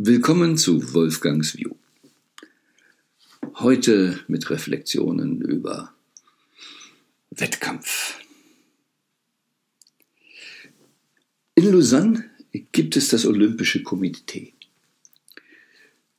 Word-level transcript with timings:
Willkommen 0.00 0.56
zu 0.56 0.94
Wolfgangs 0.94 1.58
View. 1.58 1.74
Heute 3.56 4.20
mit 4.28 4.48
Reflexionen 4.48 5.40
über 5.40 5.92
Wettkampf. 7.30 8.20
In 11.56 11.72
Lausanne 11.72 12.30
gibt 12.70 12.96
es 12.96 13.08
das 13.08 13.26
Olympische 13.26 13.82
Komitee. 13.82 14.54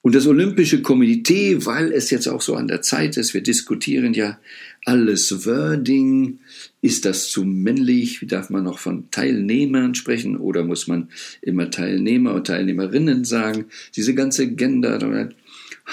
Und 0.02 0.16
das 0.16 0.28
Olympische 0.28 0.82
Komitee, 0.82 1.66
weil 1.66 1.92
es 1.92 2.10
jetzt 2.10 2.28
auch 2.28 2.42
so 2.42 2.56
an 2.56 2.70
der 2.70 2.82
Zeit 2.82 3.18
ist, 3.18 3.34
wir 3.34 3.44
diskutieren 3.44 4.14
ja 4.14 4.40
alles. 4.86 5.46
Wording, 5.46 6.40
ist 6.82 7.04
das 7.04 7.30
zu 7.30 7.44
männlich, 7.44 8.22
wie 8.22 8.26
darf 8.26 8.50
man 8.50 8.64
noch 8.64 8.80
von 8.80 9.12
Teilnehmern 9.12 9.96
sprechen 9.96 10.38
oder 10.38 10.64
muss 10.64 10.88
man 10.88 11.10
immer 11.42 11.70
Teilnehmer 11.70 12.34
und 12.34 12.48
Teilnehmerinnen 12.48 13.26
sagen, 13.26 13.66
diese 13.96 14.16
ganze 14.16 14.48
Gender, 14.54 15.30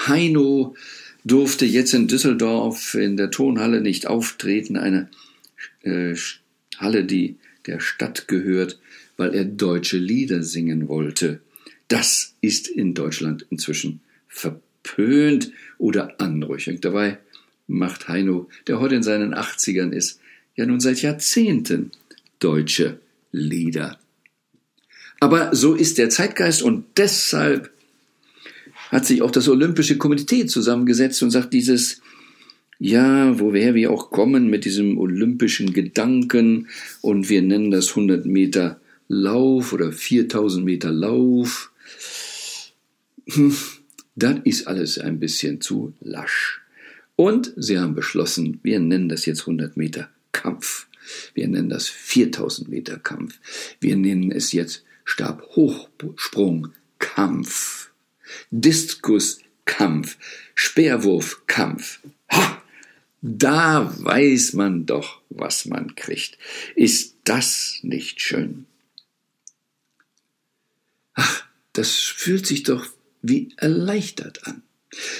Heino 0.07 0.75
durfte 1.25 1.65
jetzt 1.65 1.93
in 1.93 2.07
Düsseldorf 2.07 2.93
in 2.93 3.17
der 3.17 3.31
Tonhalle 3.31 3.81
nicht 3.81 4.07
auftreten, 4.07 4.77
eine 4.77 5.09
äh, 5.81 6.15
Halle, 6.77 7.03
die 7.03 7.35
der 7.65 7.81
Stadt 7.81 8.29
gehört, 8.29 8.79
weil 9.17 9.33
er 9.33 9.43
deutsche 9.43 9.97
Lieder 9.97 10.43
singen 10.43 10.87
wollte. 10.87 11.41
Das 11.87 12.33
ist 12.41 12.67
in 12.67 12.93
Deutschland 12.93 13.45
inzwischen 13.49 14.01
verpönt 14.27 15.51
oder 15.77 16.19
anrüchig. 16.19 16.81
Dabei 16.81 17.19
macht 17.67 18.07
Heino, 18.07 18.49
der 18.67 18.79
heute 18.79 18.95
in 18.95 19.03
seinen 19.03 19.33
80ern 19.33 19.91
ist, 19.91 20.19
ja 20.55 20.65
nun 20.65 20.79
seit 20.79 21.01
Jahrzehnten 21.01 21.91
deutsche 22.39 22.99
Lieder. 23.31 23.99
Aber 25.19 25.55
so 25.55 25.73
ist 25.73 25.97
der 25.97 26.09
Zeitgeist 26.09 26.61
und 26.61 26.85
deshalb 26.97 27.71
hat 28.89 29.05
sich 29.05 29.21
auch 29.21 29.31
das 29.31 29.49
Olympische 29.49 29.97
Komitee 29.97 30.45
zusammengesetzt 30.45 31.21
und 31.23 31.31
sagt 31.31 31.53
dieses, 31.53 32.01
ja, 32.79 33.39
woher 33.39 33.73
wir 33.73 33.91
auch 33.91 34.11
kommen 34.11 34.49
mit 34.49 34.65
diesem 34.65 34.97
olympischen 34.97 35.73
Gedanken 35.73 36.67
und 37.01 37.29
wir 37.29 37.41
nennen 37.41 37.71
das 37.71 37.89
100 37.89 38.25
Meter 38.25 38.79
Lauf 39.07 39.73
oder 39.73 39.91
4000 39.91 40.63
Meter 40.65 40.91
Lauf. 40.91 41.71
Hm, 43.29 43.55
das 44.15 44.39
ist 44.43 44.67
alles 44.67 44.97
ein 44.99 45.19
bisschen 45.19 45.61
zu 45.61 45.93
lasch. 45.99 46.61
Und 47.15 47.53
sie 47.55 47.79
haben 47.79 47.95
beschlossen, 47.95 48.59
wir 48.63 48.79
nennen 48.79 49.09
das 49.09 49.25
jetzt 49.25 49.41
100 49.41 49.77
Meter 49.77 50.09
Kampf. 50.31 50.87
Wir 51.33 51.47
nennen 51.47 51.69
das 51.69 51.87
4000 51.87 52.69
Meter 52.69 52.99
Kampf. 52.99 53.39
Wir 53.79 53.95
nennen 53.95 54.31
es 54.31 54.51
jetzt 54.51 54.83
Stabhochsprung 55.03 56.73
Kampf. 56.99 57.91
Diskuskampf. 58.51 60.17
Speerwurfkampf. 60.53 61.99
Ha! 62.31 62.61
Da 63.21 63.93
weiß 63.97 64.53
man 64.53 64.85
doch, 64.85 65.21
was 65.29 65.65
man 65.65 65.95
kriegt. 65.95 66.37
Ist 66.75 67.15
das 67.23 67.79
nicht 67.81 68.21
schön? 68.21 68.65
Das 71.77 71.95
fühlt 71.95 72.47
sich 72.47 72.63
doch 72.63 72.87
wie 73.21 73.53
erleichtert 73.57 74.47
an. 74.47 74.63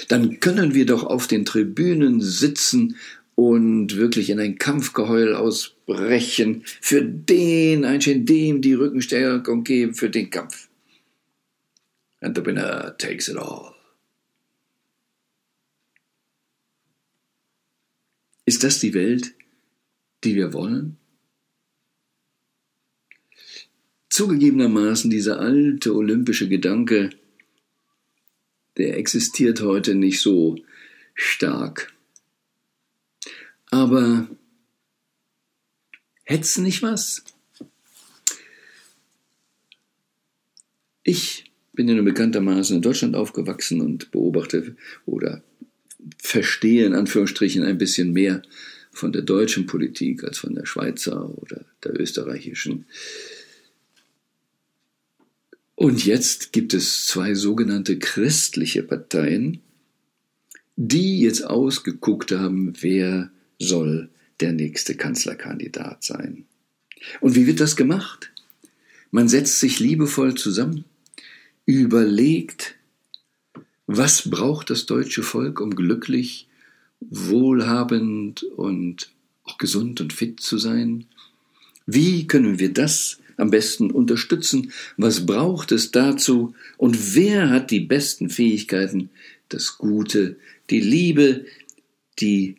Dann 0.08 0.40
können 0.40 0.74
wir 0.74 0.86
doch 0.86 1.04
auf 1.04 1.26
den 1.26 1.44
Tribünen 1.44 2.20
sitzen 2.20 2.96
und 3.36 3.96
wirklich 3.96 4.30
in 4.30 4.40
ein 4.40 4.58
Kampfgeheul 4.58 5.36
ausbrechen, 5.36 6.64
für 6.80 7.04
den 7.04 7.84
einstehen, 7.84 8.26
dem 8.26 8.60
die 8.60 8.74
Rückenstärkung 8.74 9.62
geben, 9.62 9.94
für 9.94 10.10
den 10.10 10.30
Kampf. 10.30 10.68
And 12.20 12.36
the 12.36 12.44
winner 12.44 12.96
takes 12.98 13.28
it 13.28 13.36
all. 13.36 13.72
Ist 18.46 18.64
das 18.64 18.80
die 18.80 18.94
Welt, 18.94 19.34
die 20.24 20.34
wir 20.34 20.52
wollen? 20.52 20.96
Zugegebenermaßen 24.18 25.10
dieser 25.10 25.38
alte 25.38 25.94
olympische 25.94 26.48
Gedanke, 26.48 27.10
der 28.76 28.98
existiert 28.98 29.60
heute 29.60 29.94
nicht 29.94 30.20
so 30.20 30.56
stark. 31.14 31.92
Aber 33.70 34.28
hätt's 36.24 36.58
nicht 36.58 36.82
was? 36.82 37.22
Ich 41.04 41.52
bin 41.72 41.86
ja 41.88 41.94
nun 41.94 42.04
bekanntermaßen 42.04 42.74
in 42.74 42.82
Deutschland 42.82 43.14
aufgewachsen 43.14 43.80
und 43.80 44.10
beobachte 44.10 44.74
oder 45.06 45.44
verstehe 46.16 46.86
in 46.86 46.94
Anführungsstrichen 46.94 47.62
ein 47.62 47.78
bisschen 47.78 48.12
mehr 48.12 48.42
von 48.90 49.12
der 49.12 49.22
deutschen 49.22 49.66
Politik 49.66 50.24
als 50.24 50.38
von 50.38 50.56
der 50.56 50.66
Schweizer 50.66 51.38
oder 51.38 51.64
der 51.84 52.00
österreichischen. 52.00 52.84
Und 55.78 56.04
jetzt 56.04 56.52
gibt 56.52 56.74
es 56.74 57.06
zwei 57.06 57.34
sogenannte 57.34 58.00
christliche 58.00 58.82
Parteien, 58.82 59.60
die 60.74 61.20
jetzt 61.20 61.46
ausgeguckt 61.46 62.32
haben, 62.32 62.72
wer 62.80 63.30
soll 63.60 64.08
der 64.40 64.52
nächste 64.54 64.96
Kanzlerkandidat 64.96 66.02
sein. 66.02 66.46
Und 67.20 67.36
wie 67.36 67.46
wird 67.46 67.60
das 67.60 67.76
gemacht? 67.76 68.32
Man 69.12 69.28
setzt 69.28 69.60
sich 69.60 69.78
liebevoll 69.78 70.34
zusammen, 70.34 70.84
überlegt, 71.64 72.74
was 73.86 74.28
braucht 74.28 74.70
das 74.70 74.84
deutsche 74.84 75.22
Volk, 75.22 75.60
um 75.60 75.76
glücklich, 75.76 76.48
wohlhabend 76.98 78.42
und 78.42 79.12
auch 79.44 79.58
gesund 79.58 80.00
und 80.00 80.12
fit 80.12 80.40
zu 80.40 80.58
sein? 80.58 81.06
Wie 81.86 82.26
können 82.26 82.58
wir 82.58 82.72
das 82.72 83.20
am 83.38 83.50
besten 83.50 83.90
unterstützen? 83.90 84.72
Was 84.98 85.24
braucht 85.24 85.72
es 85.72 85.90
dazu? 85.90 86.54
Und 86.76 87.14
wer 87.14 87.48
hat 87.48 87.70
die 87.70 87.80
besten 87.80 88.28
Fähigkeiten, 88.28 89.08
das 89.48 89.78
Gute, 89.78 90.36
die 90.68 90.80
Liebe, 90.80 91.46
die 92.18 92.56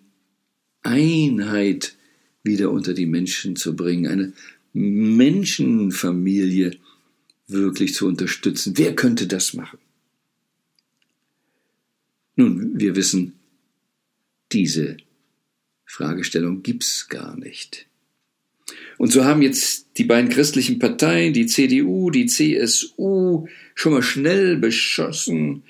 Einheit 0.81 1.95
wieder 2.43 2.71
unter 2.71 2.95
die 2.95 3.05
Menschen 3.05 3.55
zu 3.55 3.75
bringen, 3.75 4.07
eine 4.07 4.33
Menschenfamilie 4.73 6.71
wirklich 7.47 7.93
zu 7.93 8.07
unterstützen? 8.07 8.73
Wer 8.77 8.95
könnte 8.95 9.27
das 9.27 9.53
machen? 9.53 9.77
Nun, 12.35 12.79
wir 12.79 12.95
wissen, 12.95 13.33
diese 14.53 14.95
Fragestellung 15.85 16.63
gibt's 16.63 17.09
gar 17.09 17.35
nicht. 17.35 17.88
Und 18.97 19.11
so 19.11 19.23
haben 19.23 19.41
jetzt 19.41 19.87
die 19.97 20.03
beiden 20.03 20.29
christlichen 20.29 20.79
Parteien, 20.79 21.33
die 21.33 21.45
CDU, 21.45 22.09
die 22.09 22.25
CSU, 22.25 23.47
schon 23.75 23.93
mal 23.93 24.03
schnell 24.03 24.57
beschossen, 24.57 25.63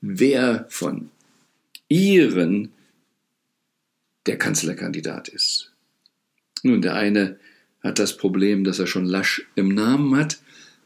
wer 0.00 0.66
von 0.68 1.10
ihren 1.88 2.72
der 4.26 4.38
Kanzlerkandidat 4.38 5.28
ist. 5.28 5.72
Nun, 6.62 6.82
der 6.82 6.94
eine 6.94 7.38
hat 7.82 7.98
das 7.98 8.16
Problem, 8.16 8.64
dass 8.64 8.78
er 8.78 8.86
schon 8.86 9.04
Lasch 9.04 9.46
im 9.56 9.68
Namen 9.68 10.16
hat 10.16 10.38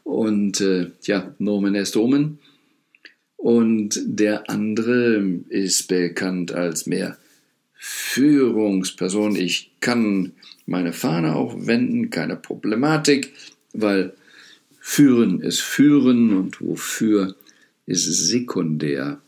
und 0.03 0.61
äh, 0.61 0.91
ja, 1.03 1.35
Nomen 1.37 1.75
est 1.75 1.95
Omen. 1.95 2.39
Und 3.35 4.01
der 4.05 4.49
andere 4.49 5.21
ist 5.49 5.87
bekannt 5.87 6.51
als 6.51 6.87
mehr 6.87 7.17
Führungsperson. 7.77 9.35
Ich 9.35 9.71
kann 9.79 10.33
meine 10.65 10.93
Fahne 10.93 11.35
auch 11.35 11.55
wenden, 11.67 12.09
keine 12.09 12.35
Problematik, 12.35 13.33
weil 13.73 14.13
führen 14.79 15.41
ist 15.41 15.61
führen 15.61 16.35
und 16.37 16.61
wofür 16.61 17.35
ist 17.85 18.05
sekundär. 18.05 19.21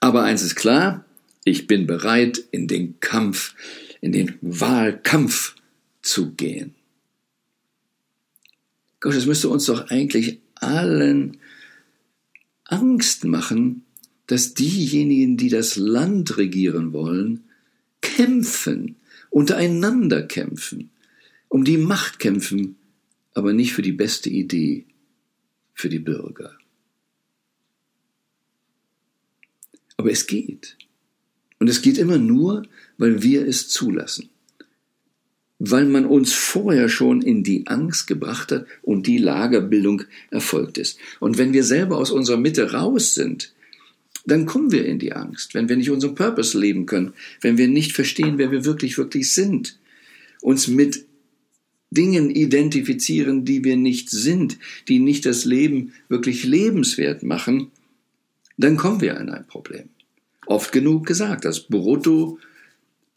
Aber 0.00 0.24
eins 0.24 0.42
ist 0.42 0.56
klar, 0.56 1.04
ich 1.44 1.66
bin 1.66 1.86
bereit, 1.86 2.42
in 2.50 2.68
den 2.68 3.00
Kampf, 3.00 3.54
in 4.00 4.12
den 4.12 4.38
Wahlkampf 4.40 5.54
zu 6.02 6.32
gehen. 6.32 6.74
Gott, 9.00 9.14
das 9.14 9.26
müsste 9.26 9.48
uns 9.48 9.66
doch 9.66 9.90
eigentlich 9.90 10.40
allen 10.54 11.38
Angst 12.64 13.24
machen, 13.24 13.84
dass 14.32 14.54
diejenigen, 14.54 15.36
die 15.36 15.50
das 15.50 15.76
Land 15.76 16.38
regieren 16.38 16.94
wollen, 16.94 17.44
kämpfen, 18.00 18.96
untereinander 19.28 20.22
kämpfen, 20.22 20.88
um 21.48 21.64
die 21.64 21.76
Macht 21.76 22.18
kämpfen, 22.18 22.76
aber 23.34 23.52
nicht 23.52 23.74
für 23.74 23.82
die 23.82 23.92
beste 23.92 24.30
Idee 24.30 24.86
für 25.74 25.90
die 25.90 25.98
Bürger. 25.98 26.56
Aber 29.98 30.10
es 30.10 30.26
geht. 30.26 30.78
Und 31.58 31.68
es 31.68 31.82
geht 31.82 31.98
immer 31.98 32.16
nur, 32.16 32.62
weil 32.96 33.22
wir 33.22 33.46
es 33.46 33.68
zulassen. 33.68 34.30
weil 35.64 35.84
man 35.84 36.06
uns 36.06 36.32
vorher 36.32 36.88
schon 36.88 37.22
in 37.22 37.44
die 37.44 37.68
Angst 37.68 38.08
gebracht 38.08 38.50
hat 38.50 38.66
und 38.82 39.06
die 39.06 39.18
Lagerbildung 39.18 40.02
erfolgt 40.32 40.76
ist. 40.76 40.98
Und 41.20 41.38
wenn 41.38 41.52
wir 41.52 41.62
selber 41.62 41.98
aus 41.98 42.10
unserer 42.10 42.36
Mitte 42.36 42.72
raus 42.72 43.14
sind, 43.14 43.52
dann 44.24 44.46
kommen 44.46 44.70
wir 44.72 44.84
in 44.84 44.98
die 44.98 45.12
Angst, 45.12 45.54
wenn 45.54 45.68
wir 45.68 45.76
nicht 45.76 45.90
unseren 45.90 46.14
Purpose 46.14 46.58
leben 46.58 46.86
können, 46.86 47.12
wenn 47.40 47.58
wir 47.58 47.68
nicht 47.68 47.92
verstehen, 47.92 48.38
wer 48.38 48.50
wir 48.50 48.64
wirklich, 48.64 48.98
wirklich 48.98 49.32
sind, 49.32 49.78
uns 50.40 50.68
mit 50.68 51.04
Dingen 51.90 52.30
identifizieren, 52.30 53.44
die 53.44 53.64
wir 53.64 53.76
nicht 53.76 54.10
sind, 54.10 54.58
die 54.88 54.98
nicht 54.98 55.26
das 55.26 55.44
Leben 55.44 55.92
wirklich 56.08 56.44
lebenswert 56.44 57.22
machen, 57.22 57.70
dann 58.56 58.76
kommen 58.76 59.00
wir 59.00 59.18
in 59.18 59.28
ein 59.28 59.46
Problem. 59.46 59.88
Oft 60.46 60.72
genug 60.72 61.06
gesagt, 61.06 61.44
das 61.44 61.60
Brutto 61.60 62.38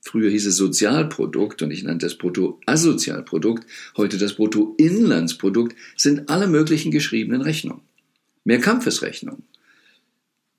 Früher 0.07 0.29
hieß 0.29 0.45
es 0.45 0.57
Sozialprodukt 0.57 1.63
und 1.63 1.71
ich 1.71 1.83
nannte 1.83 2.05
es 2.05 2.15
Bruttoasozialprodukt, 2.15 3.65
heute 3.97 4.19
das 4.19 4.35
Bruttoinlandsprodukt, 4.35 5.75
sind 5.97 6.29
alle 6.29 6.45
möglichen 6.45 6.91
geschriebenen 6.91 7.41
Rechnungen. 7.41 7.81
Mehr 8.43 8.59
Kampfesrechnungen, 8.59 9.41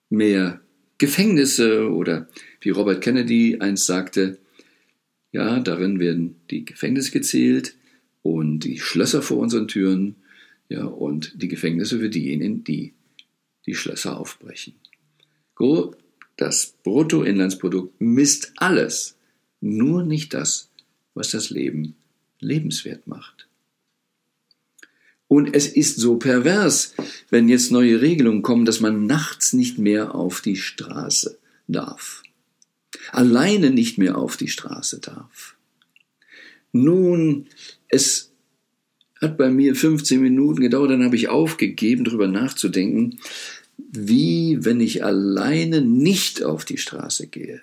mehr 0.09 0.61
Gefängnisse 0.99 1.91
oder 1.91 2.29
wie 2.61 2.71
Robert 2.71 3.03
Kennedy 3.03 3.59
einst 3.61 3.87
sagte, 3.87 4.39
ja, 5.33 5.61
darin 5.61 5.99
werden 6.01 6.37
die 6.51 6.65
Gefängnisse 6.65 7.11
gezählt 7.11 7.77
und 8.23 8.61
die 8.61 8.79
Schlösser 8.79 9.23
vor 9.23 9.39
unseren 9.39 9.69
Türen, 9.69 10.17
ja, 10.69 10.85
und 10.85 11.41
die 11.43 11.49
Gefängnisse 11.49 11.99
für 11.99 12.09
diejenigen, 12.09 12.65
die 12.65 12.95
die 13.67 13.75
Schlösser 13.75 14.19
aufbrechen. 14.19 14.75
Das 16.37 16.75
Bruttoinlandsprodukt 16.83 18.01
misst 18.01 18.53
alles, 18.57 19.17
nur 19.61 20.03
nicht 20.03 20.35
das, 20.35 20.71
was 21.15 21.31
das 21.31 21.51
Leben 21.51 21.97
lebenswert 22.41 23.07
macht. 23.07 23.46
Und 25.29 25.55
es 25.55 25.67
ist 25.67 25.97
so 25.97 26.17
pervers, 26.17 26.95
wenn 27.31 27.49
jetzt 27.49 27.73
neue 27.73 28.01
Regelungen 28.01 28.43
kommen, 28.43 28.65
dass 28.65 28.81
man 28.81 29.07
nachts 29.07 29.53
nicht 29.53 29.79
mehr 29.79 30.15
auf 30.15 30.41
die 30.41 30.57
Straße 30.57 31.39
darf. 31.67 32.23
Alleine 33.11 33.71
nicht 33.71 33.99
mehr 33.99 34.19
auf 34.19 34.37
die 34.37 34.49
Straße 34.49 35.01
darf. 35.01 35.57
Nun, 36.73 37.47
es 37.89 38.33
hat 39.21 39.37
bei 39.39 39.51
mir 39.51 39.75
15 39.75 40.21
Minuten 40.21 40.61
gedauert, 40.61 40.91
dann 40.91 41.05
habe 41.05 41.17
ich 41.17 41.29
aufgegeben, 41.29 42.05
darüber 42.05 42.29
nachzudenken, 42.29 43.19
wie, 43.79 44.59
wenn 44.61 44.81
ich 44.81 45.05
alleine 45.05 45.81
nicht 45.81 46.43
auf 46.43 46.65
die 46.65 46.79
Straße 46.79 47.27
gehe, 47.27 47.63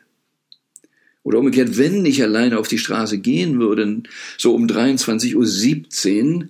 oder 1.24 1.40
umgekehrt, 1.40 1.78
wenn 1.78 2.06
ich 2.06 2.22
alleine 2.22 2.60
auf 2.60 2.68
die 2.68 2.78
Straße 2.78 3.18
gehen 3.20 3.60
würde, 3.60 4.04
so 4.38 4.54
um 4.54 4.68
23.17 4.68 6.36
Uhr, 6.36 6.48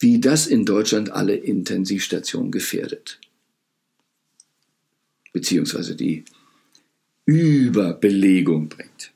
wie 0.00 0.18
das 0.18 0.46
in 0.46 0.64
Deutschland 0.64 1.10
alle 1.10 1.36
Intensivstationen 1.36 2.50
gefährdet. 2.50 3.20
Beziehungsweise 5.32 5.94
die 5.94 6.24
Überbelegung 7.26 8.70
bringt. 8.70 9.12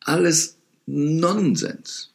Alles 0.00 0.56
Nonsens. 0.86 2.12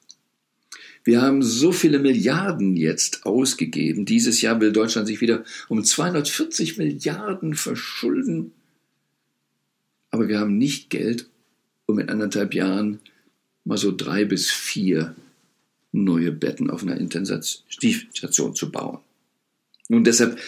Wir 1.04 1.22
haben 1.22 1.44
so 1.44 1.72
viele 1.72 2.00
Milliarden 2.00 2.78
jetzt 2.78 3.26
ausgegeben. 3.26 4.06
Dieses 4.06 4.42
Jahr 4.42 4.62
will 4.62 4.72
Deutschland 4.72 5.08
sich 5.08 5.20
wieder 5.20 5.44
um 5.68 5.84
240 5.84 6.78
Milliarden 6.78 7.56
verschulden. 7.56 8.54
Aber 10.12 10.30
wir 10.30 10.40
haben 10.40 10.58
nicht 10.58 10.90
Geld, 10.90 11.28
um 11.88 12.00
in 12.00 12.10
anderthalb 12.10 12.54
Jahren 12.54 13.00
mal 13.66 13.78
so 13.78 13.94
drei 13.96 14.26
bis 14.26 14.50
vier 14.50 15.16
neue 15.92 16.32
Betten 16.32 16.70
auf 16.70 16.84
einer 16.84 16.98
Intensivstation 16.98 18.56
zu 18.56 18.72
bauen. 18.72 19.00
Nun, 19.90 20.04
deshalb 20.04 20.40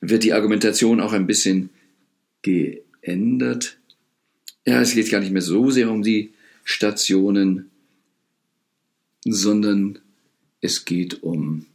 wird 0.00 0.24
die 0.24 0.32
Argumentation 0.32 1.00
auch 1.00 1.12
ein 1.12 1.26
bisschen 1.26 1.70
geändert. 2.42 3.78
Ja, 4.64 4.80
es 4.80 4.94
geht 4.94 5.10
gar 5.10 5.20
nicht 5.20 5.32
mehr 5.32 5.42
so 5.42 5.70
sehr 5.70 5.90
um 5.90 6.02
die 6.02 6.32
Stationen, 6.64 7.70
sondern 9.24 9.98
es 10.60 10.84
geht 10.84 11.22
um 11.22 11.66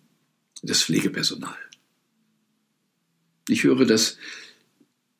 das 0.64 0.84
Pflegepersonal. 0.84 1.58
Ich 3.48 3.64
höre, 3.64 3.86
dass 3.86 4.18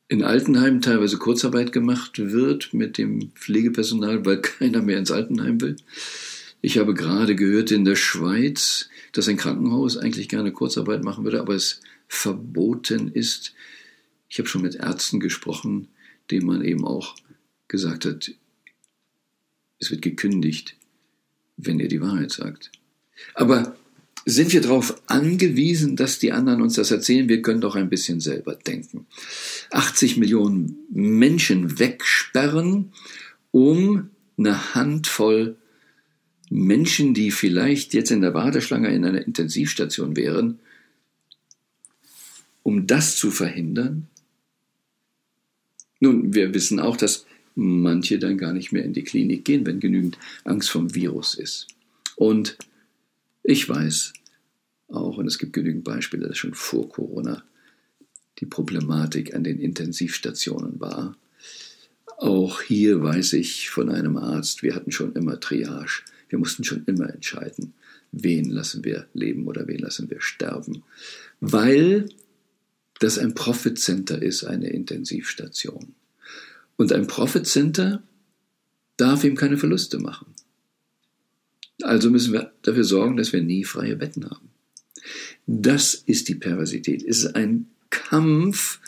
in 0.08 0.24
Altenheimen 0.24 0.82
teilweise 0.82 1.18
Kurzarbeit 1.18 1.72
gemacht 1.72 2.20
wird 2.20 2.74
mit 2.74 2.98
dem 2.98 3.32
Pflegepersonal, 3.36 4.26
weil 4.26 4.42
keiner 4.42 4.82
mehr 4.82 4.98
ins 4.98 5.12
Altenheim 5.12 5.62
will. 5.62 5.78
Ich 6.62 6.78
habe 6.78 6.94
gerade 6.94 7.36
gehört 7.36 7.72
in 7.72 7.86
der 7.86 7.96
Schweiz, 7.96 8.90
dass 9.14 9.28
ein 9.28 9.38
Krankenhaus 9.38 9.98
eigentlich 9.98 10.30
gerne 10.30 10.52
Kurzarbeit 10.52 11.04
machen 11.04 11.24
würde, 11.24 11.42
aber 11.42 11.56
es 11.56 11.82
verboten 12.08 13.12
ist. 13.12 13.54
Ich 14.30 14.38
habe 14.38 14.48
schon 14.48 14.62
mit 14.62 14.76
Ärzten 14.76 15.20
gesprochen, 15.20 15.88
denen 16.30 16.46
man 16.46 16.64
eben 16.64 16.86
auch 16.86 17.16
gesagt 17.68 18.06
hat, 18.06 18.32
es 19.80 19.90
wird 19.90 20.04
gekündigt, 20.04 20.76
wenn 21.58 21.80
ihr 21.80 21.88
die 21.88 22.02
Wahrheit 22.02 22.32
sagt. 22.32 22.72
Aber 23.34 23.76
sind 24.26 24.54
wir 24.54 24.62
darauf 24.62 25.02
angewiesen, 25.08 25.96
dass 25.96 26.20
die 26.20 26.32
anderen 26.32 26.62
uns 26.62 26.76
das 26.76 26.92
erzählen? 26.92 27.28
Wir 27.28 27.42
können 27.42 27.62
doch 27.62 27.76
ein 27.76 27.90
bisschen 27.90 28.20
selber 28.20 28.56
denken. 28.56 29.08
80 29.72 30.18
Millionen 30.18 30.78
Menschen 30.90 31.80
wegsperren, 31.80 32.94
um 33.50 34.12
eine 34.38 34.76
Handvoll 34.76 35.58
Menschen, 36.52 37.14
die 37.14 37.32
vielleicht 37.32 37.94
jetzt 37.94 38.12
in 38.12 38.20
der 38.20 38.34
Warteschlange 38.34 38.94
in 38.94 39.06
einer 39.06 39.26
Intensivstation 39.26 40.18
wären, 40.18 40.60
um 42.62 42.88
das 42.88 43.16
zu 43.16 43.32
verhindern? 43.32 44.08
Nun, 46.02 46.34
wir 46.34 46.54
wissen 46.54 46.82
auch, 46.82 46.98
dass 46.98 47.26
manche 47.56 48.20
dann 48.20 48.38
gar 48.38 48.52
nicht 48.52 48.74
mehr 48.74 48.84
in 48.84 48.92
die 48.92 49.06
Klinik 49.06 49.46
gehen, 49.46 49.66
wenn 49.66 49.80
genügend 49.80 50.18
Angst 50.44 50.70
vom 50.70 50.94
Virus 50.94 51.36
ist. 51.36 51.68
Und 52.18 52.58
ich 53.44 53.70
weiß 53.70 54.12
auch, 54.90 55.18
und 55.18 55.28
es 55.28 55.38
gibt 55.38 55.54
genügend 55.54 55.86
Beispiele, 55.86 56.28
dass 56.28 56.38
schon 56.38 56.54
vor 56.54 56.90
Corona 56.90 57.44
die 58.40 58.46
Problematik 58.46 59.34
an 59.34 59.46
den 59.46 59.58
Intensivstationen 59.58 60.82
war. 60.82 61.16
Auch 62.18 62.62
hier 62.62 63.02
weiß 63.02 63.34
ich 63.34 63.70
von 63.70 63.90
einem 63.90 64.18
Arzt, 64.18 64.64
wir 64.64 64.76
hatten 64.76 64.92
schon 64.92 65.14
immer 65.14 65.40
Triage. 65.40 66.04
Wir 66.32 66.40
mussten 66.40 66.64
schon 66.64 66.86
immer 66.86 67.14
entscheiden, 67.14 67.74
wen 68.14 68.50
lassen 68.50 68.86
wir 68.86 69.08
leben 69.14 69.48
oder 69.48 69.68
wen 69.68 69.80
lassen 69.80 70.10
wir 70.10 70.22
sterben. 70.22 70.84
Weil 71.42 72.08
das 73.00 73.20
ein 73.20 73.34
Profit 73.36 73.78
Center 73.78 74.22
ist, 74.22 74.46
eine 74.46 74.70
Intensivstation. 74.70 75.94
Und 76.78 76.94
ein 76.94 77.08
Profit 77.08 77.46
Center 77.46 78.02
darf 78.96 79.24
ihm 79.26 79.36
keine 79.36 79.58
Verluste 79.58 80.00
machen. 80.00 80.34
Also 81.82 82.10
müssen 82.10 82.32
wir 82.32 82.54
dafür 82.62 82.86
sorgen, 82.86 83.18
dass 83.18 83.34
wir 83.34 83.42
nie 83.42 83.66
freie 83.66 83.98
Betten 83.98 84.30
haben. 84.30 84.50
Das 85.48 85.96
ist 85.96 86.30
die 86.30 86.36
Perversität. 86.36 87.04
Es 87.04 87.24
ist 87.24 87.36
ein 87.36 87.68
Kampf 87.90 88.80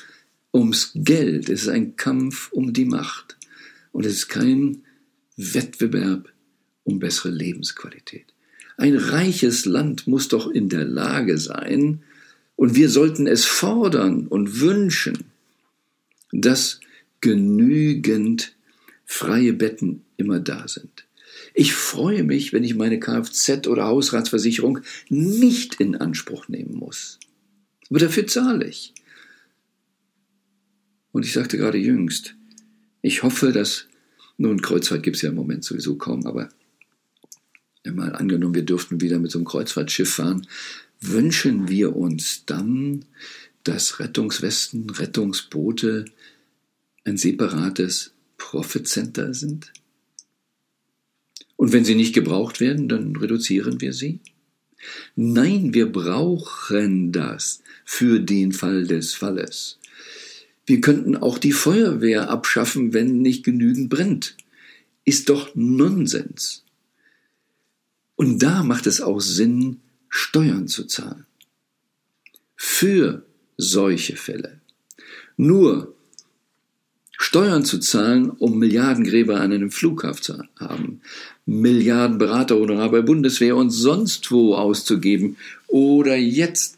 ums 0.54 0.92
Geld, 0.96 1.50
es 1.50 1.64
ist 1.64 1.70
ein 1.70 1.98
Kampf 1.98 2.54
um 2.54 2.72
die 2.72 2.86
Macht. 2.86 3.38
Und 3.92 4.06
es 4.06 4.14
ist 4.14 4.28
kein 4.30 4.84
Wettbewerb 5.36 6.33
um 6.84 7.00
bessere 7.00 7.30
Lebensqualität. 7.30 8.26
Ein 8.78 8.96
reiches 8.96 9.66
Land 9.66 10.08
muss 10.08 10.28
doch 10.28 10.50
in 10.50 10.70
der 10.70 10.86
Lage 10.86 11.38
sein, 11.38 12.04
und 12.56 12.76
wir 12.76 12.90
sollten 12.90 13.28
es 13.28 13.46
fordern 13.46 14.28
und 14.28 14.60
wünschen, 14.62 15.26
dass 16.32 16.80
genügend 17.20 18.56
freie 19.06 19.54
Betten 19.54 20.04
immer 20.18 20.40
da 20.40 20.68
sind. 20.68 21.06
Ich 21.54 21.74
freue 21.74 22.24
mich, 22.24 22.54
wenn 22.54 22.64
ich 22.64 22.76
meine 22.76 22.98
Kfz- 22.98 23.68
oder 23.68 23.86
Hausratsversicherung 23.86 24.80
nicht 25.10 25.76
in 25.76 25.96
Anspruch 25.96 26.48
nehmen 26.48 26.76
muss. 26.76 27.20
Aber 27.90 28.00
dafür 28.00 28.28
zahle 28.28 28.68
ich. 28.68 28.94
Und 31.12 31.26
ich 31.26 31.34
sagte 31.34 31.58
gerade 31.58 31.78
jüngst, 31.78 32.36
ich 33.02 33.24
hoffe, 33.24 33.52
dass, 33.52 33.88
nun, 34.38 34.62
Kreuzfahrt 34.62 35.04
gibt 35.04 35.18
es 35.18 35.22
ja 35.22 35.30
im 35.30 35.36
Moment 35.36 35.64
sowieso 35.64 35.96
kaum, 35.96 36.26
aber 36.26 36.50
mal 37.92 38.16
angenommen, 38.16 38.56
wir 38.56 38.64
dürften 38.64 39.02
wieder 39.02 39.20
mit 39.20 39.32
so 39.32 39.40
einem 39.40 39.46
Kreuzfahrtschiff 39.46 40.14
fahren, 40.16 40.48
wünschen 41.02 41.68
wir 41.68 41.96
uns 41.96 42.46
dann, 42.46 43.06
dass 43.64 44.00
Rettungswesten, 44.00 44.90
Rettungsboote 44.90 46.06
ein 47.04 47.18
separates 47.18 48.14
Profit 48.38 48.88
Center 48.88 49.34
sind? 49.34 49.74
Und 51.56 51.72
wenn 51.72 51.86
sie 51.86 51.96
nicht 51.96 52.14
gebraucht 52.14 52.60
werden, 52.60 52.90
dann 52.90 53.16
reduzieren 53.16 53.82
wir 53.82 53.94
sie? 53.94 54.20
Nein, 55.16 55.74
wir 55.74 55.92
brauchen 55.92 57.12
das 57.12 57.62
für 57.86 58.20
den 58.20 58.52
Fall 58.52 58.86
des 58.86 59.14
Falles. 59.14 59.80
Wir 60.66 60.82
könnten 60.82 61.16
auch 61.16 61.38
die 61.38 61.52
Feuerwehr 61.52 62.30
abschaffen, 62.30 62.94
wenn 62.94 63.22
nicht 63.22 63.44
genügend 63.44 63.90
brennt. 63.90 64.36
Ist 65.06 65.30
doch 65.30 65.54
Nonsens. 65.56 66.63
Und 68.16 68.44
da 68.44 68.64
macht 68.64 68.88
es 68.88 69.02
auch 69.02 69.20
Sinn, 69.20 69.82
Steuern 70.10 70.68
zu 70.68 70.86
zahlen. 70.86 71.26
Für 72.56 73.26
solche 73.58 74.16
Fälle. 74.16 74.62
Nur 75.38 75.96
Steuern 77.18 77.64
zu 77.64 77.80
zahlen, 77.80 78.30
um 78.30 78.60
Milliardengräber 78.60 79.40
an 79.40 79.54
einem 79.54 79.72
Flughafen 79.72 80.22
zu 80.22 80.44
haben, 80.60 81.02
Milliarden 81.46 82.18
Beraterhonorar 82.18 82.92
bei 82.92 83.02
Bundeswehr 83.02 83.56
und 83.56 83.70
sonst 83.70 84.32
wo 84.32 84.56
auszugeben 84.56 85.38
oder 85.68 86.16
jetzt 86.16 86.78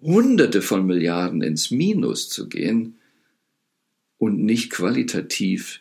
Hunderte 0.00 0.62
von 0.62 0.86
Milliarden 0.86 1.42
ins 1.42 1.70
Minus 1.70 2.28
zu 2.28 2.48
gehen 2.48 2.96
und 4.18 4.38
nicht 4.38 4.70
qualitativ 4.70 5.80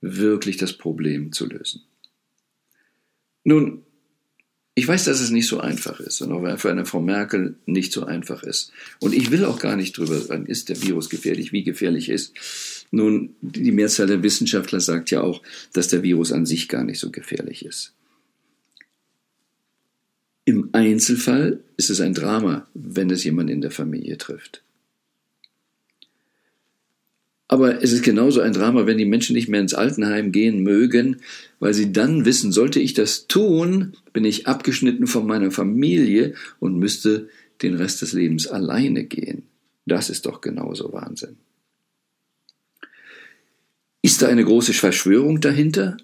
wirklich 0.00 0.56
das 0.56 0.72
Problem 0.72 1.32
zu 1.32 1.46
lösen. 1.46 1.82
Nun, 3.44 3.82
ich 4.74 4.88
weiß, 4.88 5.04
dass 5.04 5.20
es 5.20 5.30
nicht 5.30 5.46
so 5.46 5.60
einfach 5.60 6.00
ist 6.00 6.20
und 6.20 6.32
auch 6.32 6.58
für 6.58 6.70
eine 6.70 6.84
Frau 6.84 7.00
Merkel 7.00 7.54
nicht 7.64 7.92
so 7.92 8.04
einfach 8.04 8.42
ist. 8.42 8.72
Und 8.98 9.14
ich 9.14 9.30
will 9.30 9.44
auch 9.44 9.60
gar 9.60 9.76
nicht 9.76 9.96
drüber 9.96 10.18
sagen, 10.18 10.46
ist 10.46 10.68
der 10.68 10.82
Virus 10.82 11.10
gefährlich, 11.10 11.52
wie 11.52 11.62
gefährlich 11.62 12.08
ist. 12.08 12.34
Nun, 12.90 13.36
die 13.40 13.70
Mehrzahl 13.70 14.08
der 14.08 14.24
Wissenschaftler 14.24 14.80
sagt 14.80 15.12
ja 15.12 15.20
auch, 15.20 15.42
dass 15.72 15.88
der 15.88 16.02
Virus 16.02 16.32
an 16.32 16.44
sich 16.44 16.68
gar 16.68 16.82
nicht 16.82 16.98
so 16.98 17.12
gefährlich 17.12 17.64
ist. 17.64 17.94
Im 20.44 20.70
Einzelfall 20.72 21.60
ist 21.76 21.90
es 21.90 22.00
ein 22.00 22.12
Drama, 22.12 22.66
wenn 22.74 23.10
es 23.10 23.22
jemand 23.22 23.50
in 23.50 23.60
der 23.60 23.70
Familie 23.70 24.18
trifft. 24.18 24.63
Aber 27.54 27.80
es 27.84 27.92
ist 27.92 28.02
genauso 28.02 28.40
ein 28.40 28.52
Drama, 28.52 28.84
wenn 28.84 28.98
die 28.98 29.04
Menschen 29.04 29.36
nicht 29.36 29.48
mehr 29.48 29.60
ins 29.60 29.74
Altenheim 29.74 30.32
gehen 30.32 30.64
mögen, 30.64 31.20
weil 31.60 31.72
sie 31.72 31.92
dann 31.92 32.24
wissen, 32.24 32.50
sollte 32.50 32.80
ich 32.80 32.94
das 32.94 33.28
tun, 33.28 33.92
bin 34.12 34.24
ich 34.24 34.48
abgeschnitten 34.48 35.06
von 35.06 35.24
meiner 35.24 35.52
Familie 35.52 36.34
und 36.58 36.80
müsste 36.80 37.28
den 37.62 37.76
Rest 37.76 38.02
des 38.02 38.12
Lebens 38.12 38.48
alleine 38.48 39.04
gehen. 39.04 39.44
Das 39.86 40.10
ist 40.10 40.26
doch 40.26 40.40
genauso 40.40 40.92
Wahnsinn. 40.92 41.36
Ist 44.02 44.20
da 44.20 44.26
eine 44.26 44.44
große 44.44 44.72
Verschwörung 44.72 45.40
dahinter? 45.40 45.96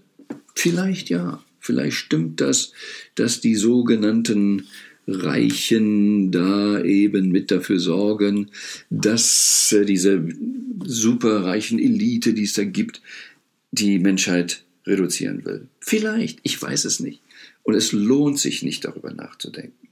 Vielleicht 0.55 1.11
ja. 1.11 1.43
Vielleicht 1.59 1.97
stimmt 1.97 2.41
das, 2.41 2.75
dass 3.17 3.41
die 3.41 3.57
sogenannten 3.57 4.69
Reichen 5.09 6.31
da 6.31 6.81
eben 6.81 7.31
mit 7.31 7.51
dafür 7.51 7.79
sorgen, 7.81 8.51
dass 8.91 9.73
äh, 9.73 9.85
diese 9.85 10.23
superreichen 10.85 11.79
Elite, 11.79 12.35
die 12.35 12.45
es 12.45 12.55
da 12.55 12.65
gibt, 12.65 13.01
die 13.73 13.99
Menschheit 13.99 14.65
reduzieren 14.87 15.45
will. 15.45 15.69
Vielleicht, 15.81 16.41
ich 16.43 16.61
weiß 16.61 16.85
es 16.85 17.01
nicht. 17.01 17.21
Und 17.63 17.75
es 17.75 17.93
lohnt 17.93 18.39
sich 18.39 18.63
nicht 18.63 18.85
darüber 18.85 19.13
nachzudenken. 19.13 19.89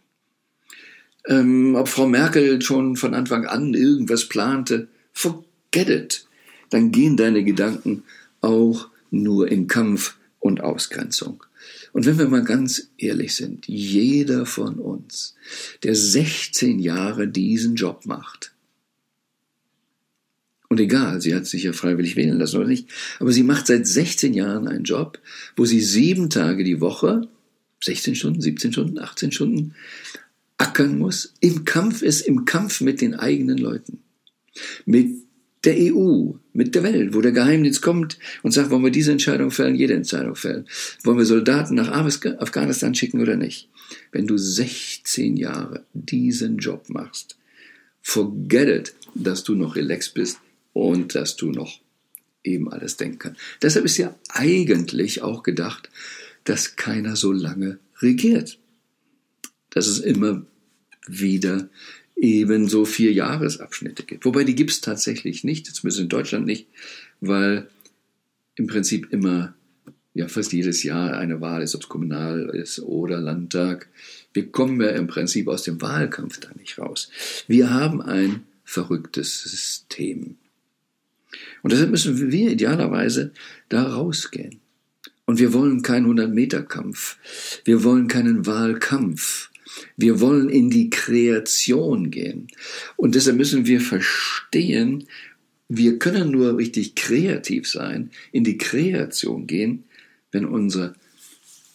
Ähm, 1.27 1.75
ob 1.75 1.89
Frau 1.89 2.09
Merkel 2.09 2.63
schon 2.63 2.97
von 2.97 3.15
Anfang 3.15 3.47
an 3.47 3.75
irgendwas 3.75 4.27
plante, 4.27 4.89
forget 5.13 5.89
it. 5.89 6.27
Dann 6.71 6.91
gehen 6.91 7.17
deine 7.17 7.45
Gedanken 7.45 8.03
auch 8.41 8.89
nur 9.11 9.51
in 9.51 9.67
Kampf 9.67 10.17
und 10.39 10.61
Ausgrenzung. 10.61 11.45
Und 11.93 12.07
wenn 12.07 12.19
wir 12.19 12.29
mal 12.29 12.45
ganz 12.45 12.91
ehrlich 12.97 13.35
sind, 13.35 13.67
jeder 13.67 14.47
von 14.47 14.77
uns, 14.77 15.35
der 15.83 15.95
16 15.95 16.79
Jahre 16.79 17.29
diesen 17.29 17.75
Job 17.75 18.07
macht, 18.07 18.53
und 20.69 20.81
egal, 20.81 21.21
sie 21.21 21.35
hat 21.35 21.47
sich 21.47 21.63
ja 21.63 21.73
freiwillig 21.73 22.17
wählen 22.17 22.39
lassen 22.39 22.59
oder 22.59 22.69
nicht, 22.69 22.89
aber 23.21 23.33
sie 23.33 23.43
macht 23.43 23.67
seit 23.67 23.87
16 23.87 24.35
Jahren 24.35 24.69
einen 24.69 24.85
Job, 24.85 25.19
wo 25.57 25.65
sie 25.65 25.81
sieben 25.81 26.29
Tage 26.29 26.63
die 26.63 26.81
Woche, 26.81 27.29
16 27.83 28.15
Stunden, 28.15 28.41
17 28.41 28.73
Stunden, 28.73 28.99
18 28.99 29.33
Stunden, 29.33 29.75
ackern 30.59 30.99
muss, 30.99 31.35
im 31.41 31.65
Kampf 31.65 32.03
ist, 32.03 32.21
im 32.21 32.45
Kampf 32.45 32.81
mit 32.81 33.01
den 33.01 33.15
eigenen 33.15 33.57
Leuten, 33.57 34.01
mit 34.85 35.23
der 35.65 35.77
EU, 35.77 36.33
mit 36.53 36.75
der 36.75 36.83
Welt, 36.83 37.15
wo 37.15 37.21
der 37.21 37.33
Geheimdienst 37.33 37.83
kommt 37.83 38.19
und 38.43 38.53
sagt, 38.53 38.71
wollen 38.71 38.85
wir 38.85 38.91
diese 38.91 39.13
Entscheidung 39.13 39.51
fällen, 39.51 39.75
jede 39.75 39.95
Entscheidung 39.95 40.37
fällen. 40.37 40.67
Wollen 41.03 41.19
wir 41.19 41.25
Soldaten 41.25 41.75
nach 41.75 41.89
Afghanistan 41.91 42.95
schicken 42.95 43.21
oder 43.21 43.37
nicht? 43.37 43.69
Wenn 44.13 44.27
du 44.27 44.39
16 44.39 45.37
Jahre 45.37 45.85
diesen 45.95 46.59
Job 46.59 46.89
machst, 46.89 47.39
forget 48.03 48.69
it, 48.69 48.95
dass 49.15 49.43
du 49.43 49.55
noch 49.55 49.75
relaxed 49.75 50.15
bist 50.15 50.39
und 50.79 51.17
dass 51.17 51.35
du 51.35 51.51
noch 51.51 51.81
eben 52.45 52.71
alles 52.71 52.97
denken 52.97 53.19
kannst. 53.19 53.41
Deshalb 53.63 53.85
ist 53.85 53.97
ja 53.97 54.15
eigentlich 54.29 55.23
auch 55.23 55.43
gedacht, 55.43 55.91
dass 56.45 56.77
keiner 56.77 57.17
so 57.17 57.33
lange 57.33 57.81
regiert. 58.01 58.59
Dass 59.71 59.89
es 59.89 59.99
immer 59.99 60.47
wieder 61.09 61.69
ebenso 62.15 62.85
vier 62.85 63.13
Jahresabschnitte 63.13 64.05
gibt. 64.05 64.25
Wobei 64.25 64.45
die 64.45 64.55
gibt 64.55 64.71
es 64.71 64.81
tatsächlich 64.81 65.43
nicht, 65.43 65.67
zumindest 65.67 66.01
in 66.01 66.09
Deutschland 66.09 66.47
nicht, 66.47 66.69
weil 67.21 67.69
im 68.55 68.69
Prinzip 68.69 69.13
immer, 69.13 69.55
ja 70.15 70.29
fast 70.29 70.53
jedes 70.53 70.85
Jahr 70.85 71.17
eine 71.17 71.41
Wahl 71.41 71.63
ist, 71.63 71.75
ob 71.75 71.83
es 71.83 71.89
Kommunal 71.89 72.51
ist 72.55 72.79
oder 72.79 73.21
Landtag. 73.21 73.89
Wir 74.33 74.51
kommen 74.51 74.81
ja 74.81 74.91
im 74.91 75.09
Prinzip 75.09 75.49
aus 75.49 75.65
dem 75.65 75.81
Wahlkampf 75.81 76.39
da 76.39 76.51
nicht 76.57 76.79
raus. 76.79 77.11
Wir 77.49 77.71
haben 77.71 78.01
ein 78.01 78.45
verrücktes 78.65 79.43
System. 79.43 80.37
Und 81.63 81.73
deshalb 81.73 81.91
müssen 81.91 82.31
wir 82.31 82.51
idealerweise 82.51 83.33
da 83.69 83.83
rausgehen. 83.83 84.61
Und 85.27 85.39
wir 85.39 85.53
wollen 85.53 85.83
keinen 85.83 86.07
100-Meter-Kampf. 86.07 87.19
Wir 87.65 87.85
wollen 87.85 88.09
keinen 88.09 88.47
Wahlkampf. 88.47 89.51
Wir 89.97 90.21
wollen 90.21 90.49
in 90.49 90.71
die 90.71 90.89
Kreation 90.89 92.11
gehen. 92.11 92.49
Und 92.97 93.15
deshalb 93.15 93.37
müssen 93.37 93.67
wir 93.67 93.81
verstehen, 93.81 95.07
wir 95.69 95.99
können 95.99 96.31
nur 96.31 96.57
richtig 96.57 96.95
kreativ 96.95 97.69
sein, 97.69 98.11
in 98.33 98.43
die 98.43 98.57
Kreation 98.57 99.47
gehen, 99.47 99.85
wenn 100.33 100.47
unser 100.47 100.95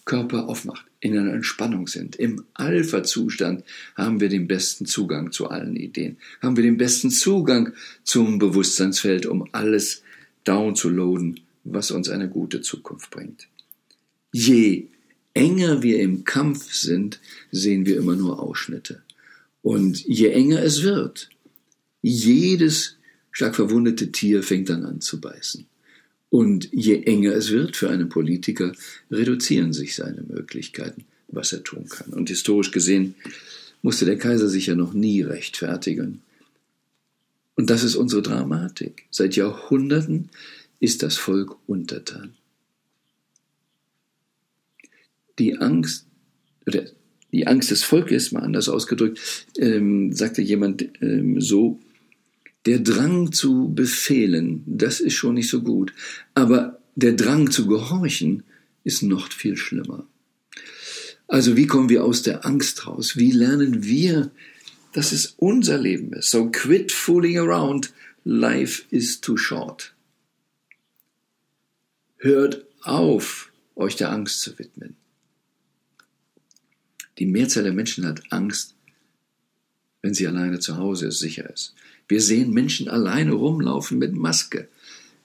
Körper 0.05 0.49
aufmacht, 0.49 0.85
in 1.03 1.17
einer 1.17 1.33
Entspannung 1.33 1.87
sind. 1.87 2.15
Im 2.15 2.45
Alpha-Zustand 2.53 3.65
haben 3.95 4.21
wir 4.21 4.29
den 4.29 4.47
besten 4.47 4.85
Zugang 4.85 5.33
zu 5.33 5.49
allen 5.49 5.75
Ideen, 5.75 6.17
haben 6.41 6.55
wir 6.55 6.63
den 6.63 6.77
besten 6.77 7.11
Zugang 7.11 7.73
zum 8.03 8.39
Bewusstseinsfeld, 8.39 9.25
um 9.25 9.45
alles 9.51 10.01
down 10.45 10.77
zu 10.77 10.89
loaden, 10.89 11.41
was 11.65 11.91
uns 11.91 12.07
eine 12.07 12.29
gute 12.29 12.61
Zukunft 12.61 13.11
bringt. 13.11 13.47
Je 14.31 14.87
enger 15.33 15.83
wir 15.83 15.99
im 15.99 16.23
Kampf 16.23 16.73
sind, 16.73 17.19
sehen 17.51 17.85
wir 17.85 17.97
immer 17.97 18.15
nur 18.15 18.41
Ausschnitte. 18.41 19.03
Und 19.61 20.05
je 20.05 20.29
enger 20.29 20.63
es 20.63 20.83
wird, 20.83 21.29
jedes 22.01 22.95
stark 23.31 23.55
verwundete 23.55 24.13
Tier 24.13 24.41
fängt 24.41 24.69
dann 24.69 24.85
an 24.85 25.01
zu 25.01 25.19
beißen. 25.19 25.65
Und 26.33 26.69
je 26.71 27.03
enger 27.03 27.35
es 27.35 27.51
wird 27.51 27.75
für 27.75 27.91
einen 27.91 28.09
Politiker, 28.09 28.71
reduzieren 29.11 29.71
sich 29.71 29.93
seine 29.93 30.23
Möglichkeiten, 30.23 31.05
was 31.27 31.53
er 31.53 31.63
tun 31.63 31.87
kann. 31.87 32.11
Und 32.11 32.29
historisch 32.29 32.71
gesehen 32.71 33.13
musste 33.83 34.05
der 34.05 34.17
Kaiser 34.17 34.49
sich 34.49 34.65
ja 34.65 34.75
noch 34.75 34.93
nie 34.93 35.21
rechtfertigen. 35.21 36.21
Und 37.55 37.69
das 37.69 37.83
ist 37.83 37.95
unsere 37.95 38.23
Dramatik. 38.23 39.05
Seit 39.11 39.35
Jahrhunderten 39.35 40.29
ist 40.79 41.03
das 41.03 41.17
Volk 41.17 41.55
untertan 41.67 42.33
die 45.39 45.57
Angst, 45.57 46.05
oder 46.65 46.83
die 47.31 47.47
Angst 47.47 47.71
des 47.71 47.83
Volkes, 47.83 48.31
mal 48.31 48.43
anders 48.43 48.69
ausgedrückt, 48.69 49.19
ähm, 49.57 50.13
sagte 50.13 50.41
jemand 50.41 50.87
ähm, 51.01 51.41
so, 51.41 51.79
der 52.65 52.79
Drang 52.79 53.31
zu 53.31 53.73
befehlen, 53.73 54.63
das 54.65 54.99
ist 54.99 55.15
schon 55.15 55.35
nicht 55.35 55.49
so 55.49 55.61
gut, 55.61 55.93
aber 56.33 56.79
der 56.95 57.13
Drang 57.13 57.51
zu 57.51 57.67
gehorchen 57.67 58.43
ist 58.83 59.03
noch 59.03 59.31
viel 59.31 59.57
schlimmer. 59.57 60.07
Also 61.27 61.55
wie 61.57 61.67
kommen 61.67 61.89
wir 61.89 62.03
aus 62.03 62.21
der 62.21 62.45
Angst 62.45 62.85
raus? 62.85 63.17
Wie 63.17 63.31
lernen 63.31 63.83
wir, 63.83 64.31
dass 64.93 65.11
es 65.11 65.33
unser 65.37 65.77
Leben 65.77 66.13
ist? 66.13 66.29
So 66.29 66.51
quit 66.51 66.91
fooling 66.91 67.39
around, 67.39 67.91
life 68.23 68.83
is 68.91 69.19
too 69.19 69.37
short. 69.37 69.95
Hört 72.17 72.65
auf, 72.81 73.51
euch 73.75 73.95
der 73.95 74.11
Angst 74.11 74.41
zu 74.41 74.57
widmen. 74.59 74.95
Die 77.17 77.25
Mehrzahl 77.25 77.63
der 77.63 77.73
Menschen 77.73 78.05
hat 78.05 78.21
Angst, 78.31 78.75
wenn 80.03 80.13
sie 80.13 80.27
alleine 80.27 80.59
zu 80.59 80.77
Hause 80.77 81.07
ist, 81.07 81.19
sicher 81.19 81.49
ist. 81.51 81.73
Wir 82.07 82.21
sehen 82.21 82.53
Menschen 82.53 82.87
alleine 82.89 83.31
rumlaufen 83.31 83.97
mit 83.97 84.13
Maske. 84.13 84.67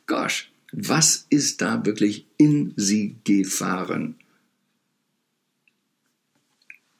Gosh, 0.07 0.51
was 0.73 1.27
ist 1.29 1.61
da 1.61 1.85
wirklich 1.85 2.25
in 2.39 2.73
sie 2.77 3.17
gefahren? 3.25 4.15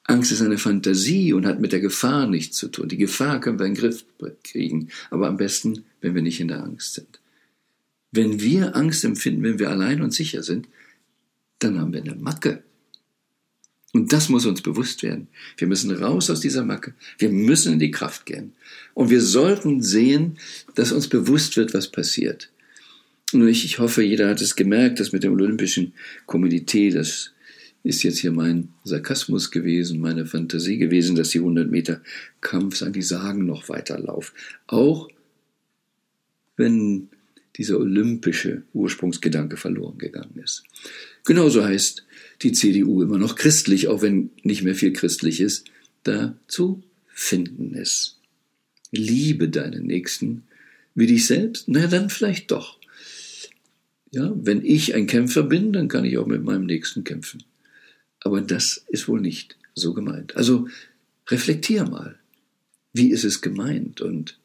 Angst 0.03 0.31
ist 0.31 0.41
eine 0.41 0.57
Fantasie 0.57 1.33
und 1.33 1.45
hat 1.45 1.61
mit 1.61 1.71
der 1.71 1.79
Gefahr 1.79 2.27
nichts 2.27 2.57
zu 2.57 2.67
tun. 2.67 2.89
Die 2.89 2.97
Gefahr 2.97 3.39
können 3.39 3.59
wir 3.59 3.65
in 3.65 3.75
den 3.75 3.79
Griff 3.79 4.05
kriegen, 4.43 4.89
aber 5.09 5.27
am 5.27 5.37
besten, 5.37 5.85
wenn 6.01 6.15
wir 6.15 6.21
nicht 6.21 6.39
in 6.39 6.47
der 6.47 6.63
Angst 6.63 6.95
sind. 6.95 7.19
Wenn 8.11 8.41
wir 8.41 8.75
Angst 8.75 9.03
empfinden, 9.05 9.43
wenn 9.43 9.59
wir 9.59 9.69
allein 9.69 10.01
und 10.01 10.13
sicher 10.13 10.43
sind, 10.43 10.67
dann 11.59 11.79
haben 11.79 11.93
wir 11.93 12.01
eine 12.01 12.15
Macke. 12.15 12.63
Und 13.93 14.13
das 14.13 14.29
muss 14.29 14.45
uns 14.45 14.61
bewusst 14.61 15.01
werden. 15.01 15.27
Wir 15.57 15.67
müssen 15.67 15.91
raus 15.91 16.29
aus 16.29 16.41
dieser 16.41 16.63
Macke. 16.63 16.93
Wir 17.17 17.29
müssen 17.29 17.73
in 17.73 17.79
die 17.79 17.91
Kraft 17.91 18.25
gehen. 18.25 18.53
Und 18.93 19.09
wir 19.09 19.21
sollten 19.21 19.81
sehen, 19.81 20.37
dass 20.75 20.91
uns 20.91 21.07
bewusst 21.07 21.57
wird, 21.57 21.73
was 21.73 21.87
passiert. 21.87 22.51
Und 23.33 23.47
ich, 23.47 23.65
ich 23.65 23.79
hoffe, 23.79 24.03
jeder 24.03 24.29
hat 24.29 24.41
es 24.41 24.55
gemerkt, 24.55 24.99
dass 24.99 25.11
mit 25.11 25.23
dem 25.23 25.33
Olympischen 25.33 25.93
Komitee, 26.27 26.91
das 26.91 27.33
ist 27.83 28.03
jetzt 28.03 28.19
hier 28.19 28.31
mein 28.31 28.69
Sarkasmus 28.83 29.51
gewesen, 29.51 30.01
meine 30.01 30.25
Fantasie 30.25 30.77
gewesen, 30.77 31.15
dass 31.15 31.29
die 31.29 31.39
100 31.39 31.69
Meter 31.69 32.01
Kampf 32.41 32.81
an 32.81 32.93
die 32.93 33.01
Sagen 33.01 33.45
noch 33.45 33.69
weiterlaufen. 33.69 34.35
Auch 34.67 35.09
wenn 36.57 37.09
dieser 37.55 37.79
olympische 37.79 38.63
Ursprungsgedanke 38.73 39.57
verloren 39.57 39.97
gegangen 39.97 40.39
ist. 40.43 40.63
Genauso 41.25 41.63
heißt 41.63 42.05
die 42.41 42.51
CDU 42.51 43.01
immer 43.01 43.17
noch 43.17 43.35
christlich, 43.35 43.87
auch 43.87 44.01
wenn 44.01 44.31
nicht 44.43 44.63
mehr 44.63 44.75
viel 44.75 44.93
christlich 44.93 45.41
ist, 45.41 45.65
da 46.03 46.37
zu 46.47 46.83
finden 47.07 47.73
ist. 47.73 48.17
Liebe 48.91 49.49
deinen 49.49 49.85
Nächsten 49.85 50.43
wie 50.95 51.07
dich 51.07 51.27
selbst? 51.27 51.67
Na, 51.67 51.87
dann 51.87 52.09
vielleicht 52.09 52.51
doch. 52.51 52.79
Ja, 54.11 54.33
wenn 54.35 54.65
ich 54.65 54.95
ein 54.95 55.05
Kämpfer 55.05 55.43
bin, 55.43 55.71
dann 55.71 55.87
kann 55.87 56.05
ich 56.05 56.17
auch 56.17 56.25
mit 56.25 56.43
meinem 56.43 56.65
Nächsten 56.65 57.03
kämpfen. 57.03 57.43
Aber 58.21 58.41
das 58.41 58.83
ist 58.87 59.07
wohl 59.07 59.21
nicht 59.21 59.57
so 59.75 59.93
gemeint. 59.93 60.35
Also 60.35 60.67
reflektier 61.27 61.85
mal. 61.85 62.17
Wie 62.91 63.11
ist 63.11 63.23
es 63.23 63.41
gemeint? 63.41 64.01
Und 64.01 64.39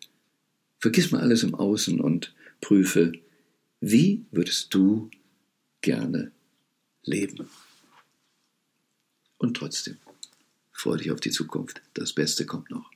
vergiss 0.79 1.11
mal 1.11 1.23
alles 1.23 1.43
im 1.43 1.55
Außen 1.55 1.99
und 2.01 2.35
prüfe, 2.61 3.13
wie 3.81 4.25
würdest 4.31 4.75
du 4.75 5.11
gerne 5.81 6.31
leben? 7.03 7.49
Und 9.45 9.59
trotzdem, 9.59 9.99
freue 10.73 10.97
dich 10.97 11.11
auf 11.11 11.21
die 11.21 11.31
Zukunft. 11.31 11.83
Das 11.93 12.15
Beste 12.15 12.47
kommt 12.47 12.71
noch. 12.71 12.91